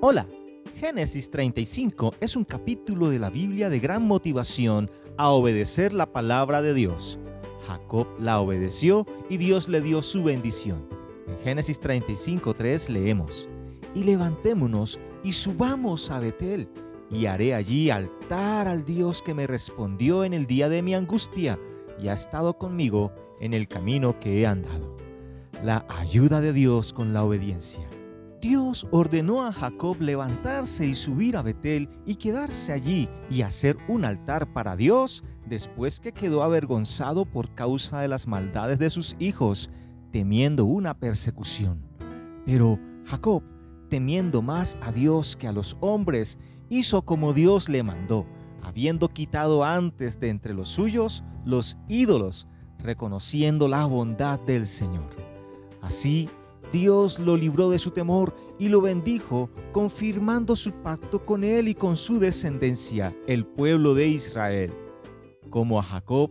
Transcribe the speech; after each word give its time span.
Hola, 0.00 0.28
Génesis 0.76 1.28
35 1.28 2.14
es 2.20 2.36
un 2.36 2.44
capítulo 2.44 3.08
de 3.08 3.18
la 3.18 3.30
Biblia 3.30 3.68
de 3.68 3.80
gran 3.80 4.06
motivación 4.06 4.88
a 5.16 5.30
obedecer 5.30 5.92
la 5.92 6.12
palabra 6.12 6.62
de 6.62 6.72
Dios. 6.72 7.18
Jacob 7.66 8.06
la 8.20 8.38
obedeció 8.38 9.08
y 9.28 9.38
Dios 9.38 9.68
le 9.68 9.80
dio 9.80 10.00
su 10.02 10.22
bendición. 10.22 10.86
En 11.26 11.36
Génesis 11.40 11.80
35.3 11.80 12.90
leemos, 12.90 13.48
Y 13.92 14.04
levantémonos 14.04 15.00
y 15.24 15.32
subamos 15.32 16.12
a 16.12 16.20
Betel, 16.20 16.68
y 17.10 17.26
haré 17.26 17.56
allí 17.56 17.90
altar 17.90 18.68
al 18.68 18.84
Dios 18.84 19.20
que 19.20 19.34
me 19.34 19.48
respondió 19.48 20.22
en 20.22 20.32
el 20.32 20.46
día 20.46 20.68
de 20.68 20.80
mi 20.80 20.94
angustia 20.94 21.58
y 22.00 22.06
ha 22.06 22.12
estado 22.12 22.56
conmigo 22.56 23.10
en 23.40 23.52
el 23.52 23.66
camino 23.66 24.20
que 24.20 24.42
he 24.42 24.46
andado. 24.46 24.96
La 25.64 25.84
ayuda 25.88 26.40
de 26.40 26.52
Dios 26.52 26.92
con 26.92 27.12
la 27.12 27.24
obediencia. 27.24 27.88
Dios 28.40 28.86
ordenó 28.92 29.44
a 29.44 29.52
Jacob 29.52 30.00
levantarse 30.00 30.86
y 30.86 30.94
subir 30.94 31.36
a 31.36 31.42
Betel 31.42 31.88
y 32.06 32.14
quedarse 32.14 32.72
allí 32.72 33.08
y 33.28 33.42
hacer 33.42 33.76
un 33.88 34.04
altar 34.04 34.52
para 34.52 34.76
Dios 34.76 35.24
después 35.46 35.98
que 35.98 36.12
quedó 36.12 36.44
avergonzado 36.44 37.24
por 37.24 37.52
causa 37.54 38.00
de 38.00 38.08
las 38.08 38.28
maldades 38.28 38.78
de 38.78 38.90
sus 38.90 39.16
hijos, 39.18 39.70
temiendo 40.12 40.66
una 40.66 40.94
persecución. 40.94 41.82
Pero 42.46 42.78
Jacob, 43.06 43.42
temiendo 43.88 44.40
más 44.40 44.78
a 44.82 44.92
Dios 44.92 45.34
que 45.36 45.48
a 45.48 45.52
los 45.52 45.76
hombres, 45.80 46.38
hizo 46.68 47.02
como 47.02 47.32
Dios 47.32 47.68
le 47.68 47.82
mandó, 47.82 48.24
habiendo 48.62 49.08
quitado 49.08 49.64
antes 49.64 50.20
de 50.20 50.28
entre 50.28 50.54
los 50.54 50.68
suyos 50.68 51.24
los 51.44 51.76
ídolos, 51.88 52.46
reconociendo 52.78 53.66
la 53.66 53.84
bondad 53.86 54.38
del 54.38 54.66
Señor. 54.66 55.08
Así 55.80 56.28
Dios 56.72 57.18
lo 57.18 57.36
libró 57.36 57.70
de 57.70 57.78
su 57.78 57.90
temor 57.90 58.34
y 58.58 58.68
lo 58.68 58.80
bendijo, 58.80 59.48
confirmando 59.72 60.54
su 60.54 60.72
pacto 60.72 61.24
con 61.24 61.42
él 61.42 61.68
y 61.68 61.74
con 61.74 61.96
su 61.96 62.18
descendencia, 62.18 63.16
el 63.26 63.46
pueblo 63.46 63.94
de 63.94 64.08
Israel. 64.08 64.72
Como 65.48 65.78
a 65.78 65.82
Jacob, 65.82 66.30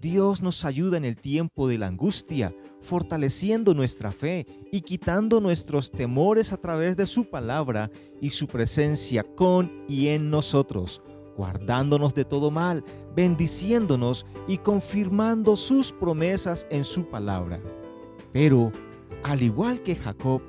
Dios 0.00 0.42
nos 0.42 0.64
ayuda 0.64 0.96
en 0.98 1.04
el 1.04 1.16
tiempo 1.16 1.66
de 1.66 1.78
la 1.78 1.86
angustia, 1.86 2.54
fortaleciendo 2.82 3.74
nuestra 3.74 4.12
fe 4.12 4.46
y 4.70 4.82
quitando 4.82 5.40
nuestros 5.40 5.90
temores 5.90 6.52
a 6.52 6.58
través 6.58 6.96
de 6.96 7.06
su 7.06 7.24
palabra 7.30 7.90
y 8.20 8.30
su 8.30 8.46
presencia 8.46 9.24
con 9.24 9.84
y 9.88 10.08
en 10.08 10.30
nosotros, 10.30 11.02
guardándonos 11.36 12.14
de 12.14 12.24
todo 12.24 12.50
mal, 12.50 12.84
bendiciéndonos 13.16 14.26
y 14.46 14.58
confirmando 14.58 15.56
sus 15.56 15.92
promesas 15.92 16.66
en 16.70 16.84
su 16.84 17.06
palabra. 17.06 17.60
Pero 18.32 18.70
al 19.22 19.42
igual 19.42 19.82
que 19.82 19.96
Jacob, 19.96 20.42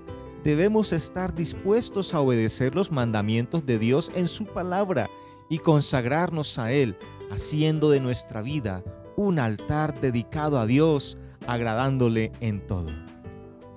debemos 0.44 0.94
estar 0.94 1.34
dispuestos 1.34 2.14
a 2.14 2.22
obedecer 2.22 2.76
los 2.76 2.92
mandamientos 2.92 3.66
de 3.66 3.80
Dios 3.80 4.12
en 4.16 4.28
su 4.28 4.46
palabra 4.46 5.10
y 5.50 5.60
consagrarnos 5.60 6.58
a 6.60 6.72
Él, 6.72 6.96
haciendo 7.32 7.90
de 7.90 8.00
nuestra 8.00 8.42
vida 8.42 8.84
un 9.18 9.40
altar 9.40 10.00
dedicado 10.00 10.60
a 10.60 10.66
Dios, 10.66 11.18
agradándole 11.46 12.32
en 12.40 12.66
todo. 12.66 12.88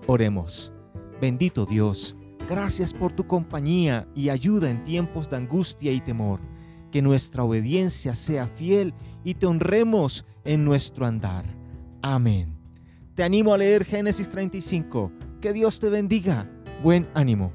Oremos. 0.06 0.72
Bendito 1.20 1.66
Dios, 1.66 2.16
gracias 2.48 2.92
por 2.92 3.12
tu 3.12 3.26
compañía 3.26 4.08
y 4.14 4.28
ayuda 4.28 4.70
en 4.70 4.84
tiempos 4.84 5.30
de 5.30 5.36
angustia 5.36 5.92
y 5.92 6.00
temor. 6.00 6.40
Que 6.90 7.00
nuestra 7.00 7.44
obediencia 7.44 8.14
sea 8.14 8.48
fiel 8.48 8.92
y 9.24 9.34
te 9.34 9.46
honremos 9.46 10.26
en 10.44 10.64
nuestro 10.64 11.06
andar. 11.06 11.44
Amén. 12.02 12.61
Te 13.14 13.22
animo 13.22 13.52
a 13.52 13.58
leer 13.58 13.84
Génesis 13.84 14.28
35. 14.30 15.12
Que 15.42 15.52
Dios 15.52 15.78
te 15.80 15.90
bendiga. 15.90 16.48
Buen 16.82 17.06
ánimo. 17.12 17.52